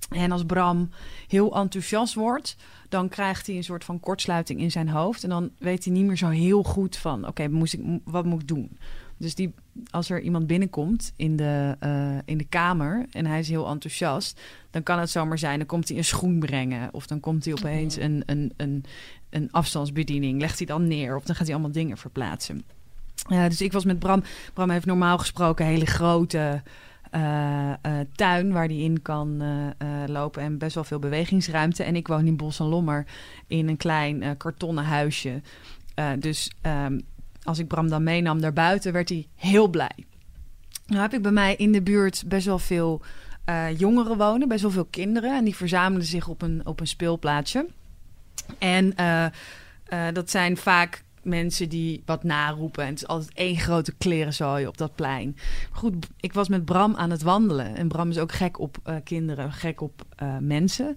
[0.08, 0.90] En als Bram
[1.26, 2.56] heel enthousiast wordt,
[2.88, 5.22] dan krijgt hij een soort van kortsluiting in zijn hoofd.
[5.22, 8.48] En dan weet hij niet meer zo heel goed van, oké, ik, wat moet ik
[8.48, 8.78] doen?
[9.16, 9.54] Dus die,
[9.90, 14.40] als er iemand binnenkomt in de, eh, in de kamer en hij is heel enthousiast,
[14.70, 16.88] dan kan het zomaar zijn, dan komt hij een schoen brengen.
[16.92, 18.84] Of dan komt hij opeens een, een, een,
[19.30, 21.16] een afstandsbediening, legt hij dan neer.
[21.16, 22.62] Of dan gaat hij allemaal dingen verplaatsen.
[23.28, 24.22] Dus ik was met Bram.
[24.54, 26.62] Bram heeft normaal gesproken hele grote
[28.14, 29.66] tuin waar hij in kan eh,
[30.02, 31.82] eh, lopen en best wel veel bewegingsruimte.
[31.82, 33.06] En ik woon in Bos en Lommer
[33.46, 35.40] in een klein eh, kartonnen huisje.
[35.94, 37.00] Eh, dus ehm,
[37.42, 40.04] als ik Bram dan meenam naar buiten, werd hij heel blij.
[40.86, 43.02] Nou heb ik bij mij in de buurt best wel veel
[43.44, 45.36] eh, jongeren wonen, best wel veel kinderen.
[45.36, 47.66] En die verzamelen zich op een, op een speelplaatsje.
[48.58, 49.32] En eh, eh,
[50.12, 52.84] dat zijn vaak mensen die wat naroepen.
[52.84, 55.36] En het is altijd één grote klerenzooi op dat plein.
[55.70, 57.76] Goed, ik was met Bram aan het wandelen.
[57.76, 60.96] En Bram is ook gek op eh, kinderen, gek op eh, mensen.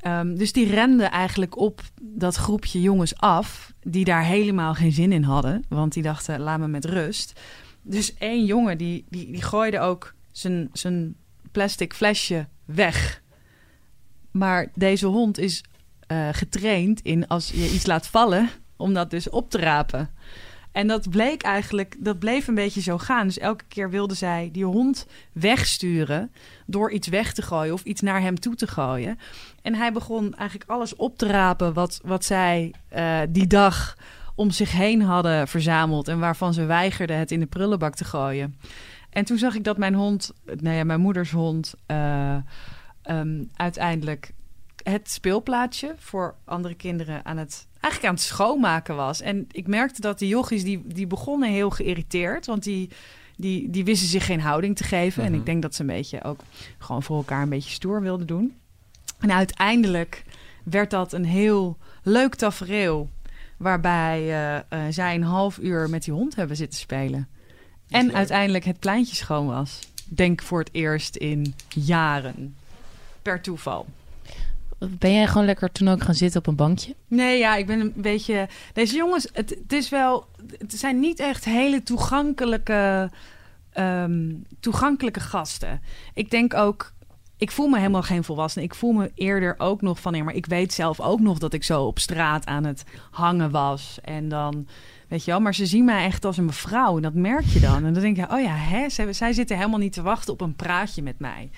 [0.00, 5.12] Ehm, dus die rende eigenlijk op dat groepje jongens af, die daar helemaal geen zin
[5.12, 5.64] in hadden.
[5.68, 7.40] Want die dachten, laat me met rust.
[7.82, 11.14] Dus één jongen, die, die, die gooide ook zijn, zijn
[11.52, 13.22] plastic flesje weg.
[14.30, 15.64] Maar deze hond is
[16.06, 20.10] eh, getraind in als je iets laat vallen, om dat dus op te rapen.
[20.72, 23.26] En dat bleek eigenlijk, dat bleef een beetje zo gaan.
[23.26, 26.32] Dus elke keer wilde zij die hond wegsturen
[26.66, 29.18] door iets weg te gooien of iets naar hem toe te gooien.
[29.62, 33.96] En hij begon eigenlijk alles op te rapen wat, wat zij eh, die dag
[34.34, 38.56] om zich heen hadden verzameld en waarvan ze weigerden het in de prullenbak te gooien.
[39.10, 42.36] En toen zag ik dat mijn hond, nou ja, mijn moeders hond, eh,
[43.02, 44.32] ehm, uiteindelijk
[44.82, 49.20] het speelplaatsje voor andere kinderen aan het eigenlijk aan het schoonmaken was.
[49.20, 52.88] En ik merkte dat die jochies die, die begonnen heel geïrriteerd, want die,
[53.36, 55.22] die, die wisten zich geen houding te geven.
[55.22, 55.38] En Mhm.
[55.40, 56.40] ik denk dat ze een beetje ook
[56.78, 58.54] gewoon voor elkaar een beetje stoer wilden doen.
[59.18, 60.24] En uiteindelijk
[60.64, 63.08] werd dat een heel leuk tafereel.
[63.56, 67.28] Waarbij eh, eh, zij een half uur met die hond hebben zitten spelen.
[67.88, 68.14] En leuk.
[68.14, 69.78] uiteindelijk het pleintje schoon was.
[70.04, 72.56] Denk voor het eerst in jaren.
[73.22, 73.86] Per toeval.
[74.78, 76.94] Ben jij gewoon lekker toen ook gaan zitten op een bankje?
[77.08, 78.48] Nee, ja, ik ben een beetje.
[78.72, 80.26] Deze jongens, het, is wel.
[80.58, 83.10] Het zijn niet echt hele toegankelijke.
[83.72, 85.80] ehm, toegankelijke gasten.
[86.14, 86.92] Ik denk ook.
[87.36, 88.64] Ik voel me helemaal geen volwassene.
[88.64, 90.24] Ik voel me eerder ook nog van.
[90.24, 93.98] Maar ik weet zelf ook nog dat ik zo op straat aan het hangen was.
[94.02, 94.66] En dan.
[95.08, 96.96] Weet je wel, maar ze zien mij echt als een mevrouw.
[96.96, 97.84] En dat merk je dan.
[97.84, 100.40] En dan denk je, oh ja, hè, zij, zij zitten helemaal niet te wachten op
[100.40, 101.50] een praatje met mij.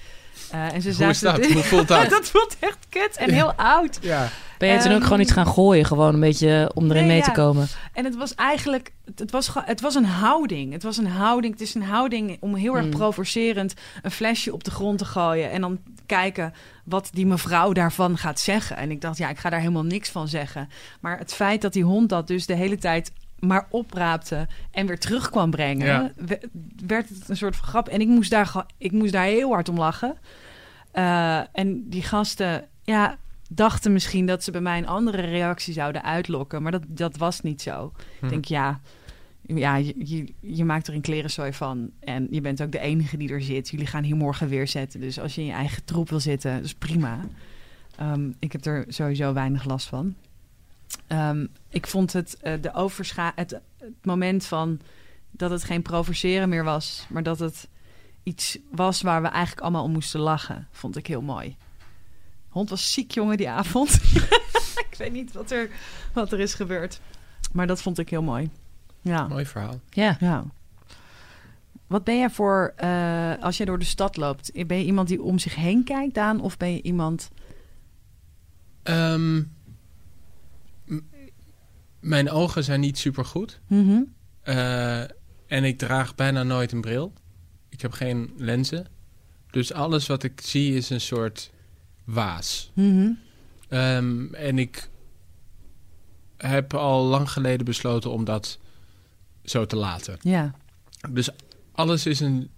[0.53, 1.47] Eh, en ze Hoe is dat?
[1.53, 2.11] Hoe voelt dat?
[2.11, 3.99] dat voelt echt kut en heel oud.
[4.03, 4.29] Ja.
[4.59, 5.85] Ben jij toen ook Ehm, gewoon iets gaan gooien?
[5.85, 7.69] Gewoon een beetje om erin nee, mee te komen?
[7.93, 10.73] En het was eigenlijk, het- was, het was een houding.
[10.73, 11.53] Het was een houding.
[11.53, 12.95] Het is een houding om heel erg Hmm.
[12.95, 15.51] provocerend een flesje op de grond te gooien.
[15.51, 18.77] En dan kijken wat die mevrouw daarvan gaat zeggen.
[18.77, 20.69] En ik dacht, ja, ik ga daar helemaal niks van zeggen.
[21.01, 24.99] Maar het feit dat die hond dat dus de hele tijd maar opraapte en weer
[24.99, 26.13] terug kwam brengen, Ja.
[26.87, 27.89] werd het een soort van grap.
[27.89, 30.17] En ik moest daar, ik moest daar heel hard om lachen.
[30.93, 33.17] Eh, en die gasten, ja,
[33.49, 36.63] dachten misschien dat ze bij mij een andere reactie zouden uitlokken.
[36.63, 37.93] Maar dat, dat was niet zo.
[38.19, 38.25] Hm.
[38.25, 38.81] Ik denk, ja,
[39.47, 41.91] ja je, je, je maakt er een klerenzooi van.
[42.01, 43.69] En je bent ook de enige die er zit.
[43.69, 45.01] Jullie gaan hier morgen weer zetten.
[45.01, 47.21] Dus als je in je eigen troep wil zitten, dat is prima.
[47.97, 50.15] Ehm, ik heb er sowieso weinig last van.
[51.07, 54.81] Ehm, ik vond het, eh, de overscha het, het moment van
[55.31, 57.69] dat het geen provoceren meer was, maar dat het
[58.23, 61.57] iets was waar we eigenlijk allemaal om moesten lachen, vond ik heel mooi.
[62.49, 63.95] Hond was ziek, jongen, die avond.
[64.91, 65.71] ik weet niet wat er,
[66.13, 67.01] wat er is gebeurd.
[67.53, 68.51] Maar dat vond ik heel mooi.
[69.01, 69.29] Ja.
[69.29, 69.81] Mooi verhaal.
[69.91, 70.17] Ja.
[70.21, 70.45] ja.
[71.87, 74.67] Wat ben jij voor eh, als je door de stad loopt?
[74.67, 76.41] Ben je iemand die om zich heen kijkt, Daan?
[76.41, 77.31] Of ben je iemand...
[78.83, 79.43] Ehm,
[82.01, 83.61] mijn ogen zijn niet super goed.
[83.67, 84.01] Mhm.
[85.47, 87.13] en ik draag bijna nooit een bril.
[87.69, 88.87] Ik heb geen lenzen.
[89.51, 91.51] Dus alles wat ik zie is een soort
[92.05, 92.71] waas.
[92.75, 93.11] Mhm.
[93.69, 94.89] Ehm, en ik
[96.37, 98.59] heb al lang geleden besloten om dat
[99.45, 100.17] zo te laten.
[100.21, 100.55] Ja.
[101.11, 101.29] Dus
[101.73, 102.51] alles is een.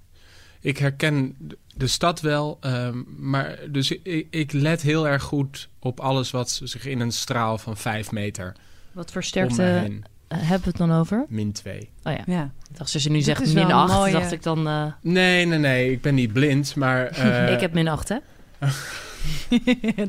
[0.60, 5.68] Ik herken de- de stad wel, ehm, maar dus ik, ik let heel erg goed
[5.78, 8.56] op alles wat zich in een straal van vijf meter
[8.92, 10.04] Wat voor om me sterkte heen.
[10.28, 11.24] eh, hebben we het dan over?
[11.28, 11.88] Min twee.
[12.02, 12.22] Oh ja.
[12.26, 12.50] ja.
[12.72, 14.66] Dacht, als je nu Dit zegt min een 8, mooie- dacht ik dan...
[14.68, 17.06] eh, Nee, nee, nee, ik ben niet blind, maar.
[17.46, 18.16] eh, ik heb min 8, hè?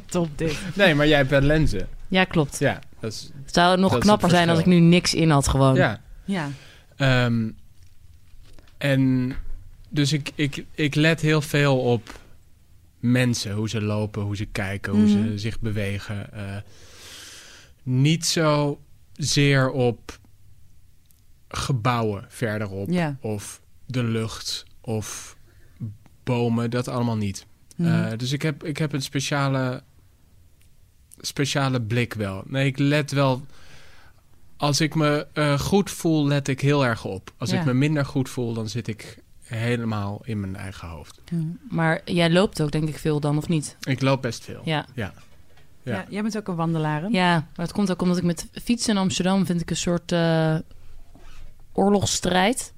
[0.09, 0.57] Top dit.
[0.75, 1.87] Nee, maar jij hebt wel lenzen.
[2.07, 2.59] Ja, klopt.
[2.59, 3.29] Ja, dat is.
[3.45, 5.75] Het zou nog knapper het zijn als ik nu niks in had gewoon.
[5.75, 6.01] Ja.
[6.25, 6.49] Ja.
[6.95, 7.49] Ehm,
[8.77, 9.33] en
[9.89, 12.19] dus ik, ik, ik let heel veel op
[12.99, 15.09] mensen, hoe ze lopen, hoe ze kijken, hoe Mhm.
[15.11, 16.33] ze zich bewegen.
[16.33, 16.41] Eh,
[17.83, 18.79] niet zo
[19.13, 20.19] zeer op
[21.47, 23.17] gebouwen verderop Ja.
[23.21, 25.37] of de lucht of
[26.23, 27.45] bomen, dat allemaal niet.
[27.75, 27.89] Mhm.
[27.91, 29.83] Eh, dus ik heb, ik heb een speciale,
[31.19, 32.43] speciale blik wel.
[32.47, 33.45] Nee, ik let wel.
[34.57, 37.33] Als ik me eh, goed voel, let ik heel erg op.
[37.37, 37.59] Als Ja.
[37.59, 41.21] ik me minder goed voel, dan zit ik helemaal in mijn eigen hoofd.
[41.31, 41.45] Mhm.
[41.69, 43.77] Maar jij loopt ook denk ik veel dan, of niet?
[43.81, 44.61] Ik loop best veel.
[44.65, 44.85] Ja.
[44.95, 45.13] Ja.
[45.83, 46.05] Ja.
[46.09, 47.01] jij bent ook een wandelaar.
[47.01, 47.07] hè?
[47.07, 50.11] Ja, maar het komt ook omdat ik met fietsen in Amsterdam vind ik een soort
[50.11, 50.55] eh,
[51.73, 52.73] oorlogsstrijd.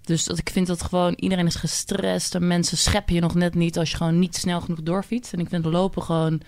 [0.00, 3.54] Dus dat ik vind dat gewoon iedereen is gestrest en mensen scheppen je nog net
[3.54, 5.32] niet als je gewoon niet snel genoeg doorfietst.
[5.32, 6.40] En ik vind lopen gewoon,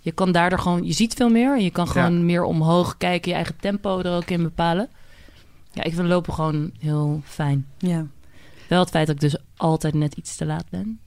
[0.00, 3.30] je kan daardoor gewoon, je ziet veel meer en je kan gewoon meer omhoog kijken,
[3.30, 4.88] je eigen tempo er ook in bepalen.
[5.72, 7.66] Ja, ik vind lopen gewoon heel fijn.
[7.78, 8.06] Ja.
[8.68, 11.00] Wel het feit dat ik dus altijd net iets te laat ben.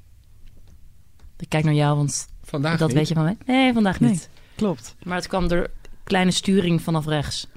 [1.37, 2.97] Ik kijk naar jou, want Vandaag dat niet.
[2.97, 3.37] weet je van mij.
[3.45, 4.19] Nee, vandaag Nee.
[4.63, 4.95] Klopt.
[5.03, 5.69] Maar het kwam door
[6.03, 7.47] kleine sturing vanaf rechts.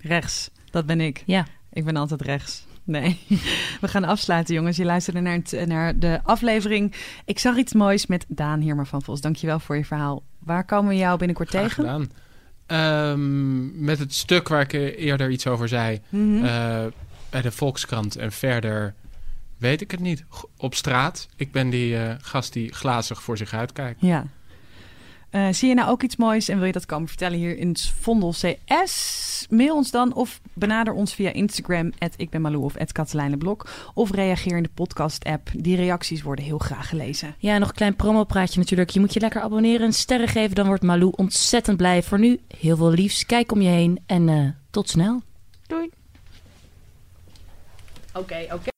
[0.00, 0.50] Rechts.
[0.70, 1.22] Dat ben ik.
[1.26, 1.46] Ja.
[1.72, 2.64] Ik ben altijd rechts.
[2.84, 3.18] Nee.
[3.80, 4.76] We gaan afsluiten, jongens.
[4.76, 6.94] Je luisterde naar, het- naar de aflevering.
[7.24, 9.20] Ik zag iets moois met Daan Heerma van Vos.
[9.20, 10.22] Dankjewel voor je verhaal.
[10.38, 11.84] Waar komen we jou binnenkort Graag tegen?
[11.84, 12.10] gedaan.
[12.66, 16.00] Ehm, met het stuk waar ik eerder iets over zei.
[16.08, 16.44] Mhm.
[16.44, 16.84] eh,
[17.30, 18.94] bij de Volkskrant en verder
[19.58, 20.24] weet ik het niet.
[20.56, 21.28] Op straat.
[21.36, 24.00] Ik ben die eh, gast die glazig voor zich uitkijkt.
[24.00, 24.26] Ja.
[25.36, 27.76] Eh, zie je nou ook iets moois en wil je dat komen vertellen hier in
[28.00, 29.46] Vondel CS?
[29.50, 33.68] Mail ons dan of benader ons via Instagram, ik ben Malou of Katelijnenblok.
[33.94, 35.50] Of reageer in de podcast-app.
[35.56, 37.34] Die reacties worden heel graag gelezen.
[37.38, 38.90] Ja, nog een klein promopraatje natuurlijk.
[38.90, 40.54] Je moet je lekker abonneren en sterren geven.
[40.54, 42.02] Dan wordt Malou ontzettend blij.
[42.02, 43.26] Voor nu heel veel liefs.
[43.26, 45.22] Kijk om je heen en eh, tot snel.
[45.66, 45.90] Doei.
[48.12, 48.74] Oké, oké.